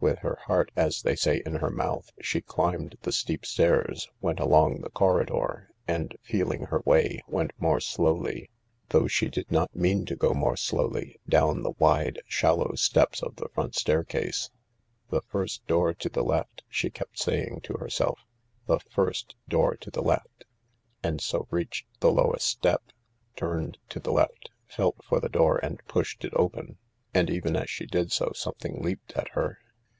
[0.00, 4.38] With her heart, as they say, in her mouth, she climbed the steep stairs, went
[4.38, 8.50] along the corridor, and, feeling her way, went more 67 58 THE LARK slowly,
[9.02, 13.36] though she did not mean to go more slowly, down the wide, shallow steps of
[13.36, 14.50] the front staircase.
[15.08, 18.18] "The first door to the left," she kept saying to herself,
[18.66, 20.44] "The first door to the left."
[21.02, 22.82] And so reached the lowest step,
[23.36, 26.76] turned to the left, felt for the door and pushed it open.
[27.14, 29.60] And, even as she did so, something leaped at her.